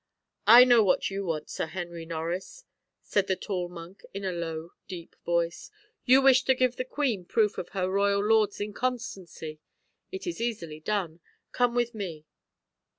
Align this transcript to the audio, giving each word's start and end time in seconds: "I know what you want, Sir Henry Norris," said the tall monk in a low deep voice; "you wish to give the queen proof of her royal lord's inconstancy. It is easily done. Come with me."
"I 0.47 0.63
know 0.63 0.83
what 0.83 1.11
you 1.11 1.23
want, 1.25 1.47
Sir 1.51 1.67
Henry 1.67 2.07
Norris," 2.07 2.63
said 3.03 3.27
the 3.27 3.35
tall 3.35 3.69
monk 3.69 4.03
in 4.15 4.25
a 4.25 4.31
low 4.31 4.71
deep 4.87 5.15
voice; 5.23 5.69
"you 6.05 6.23
wish 6.23 6.41
to 6.45 6.55
give 6.55 6.77
the 6.77 6.83
queen 6.85 7.23
proof 7.23 7.59
of 7.59 7.69
her 7.69 7.87
royal 7.87 8.23
lord's 8.25 8.59
inconstancy. 8.59 9.59
It 10.11 10.25
is 10.25 10.41
easily 10.41 10.79
done. 10.79 11.19
Come 11.51 11.75
with 11.75 11.93
me." 11.93 12.25